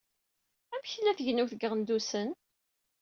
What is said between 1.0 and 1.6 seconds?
tegnewt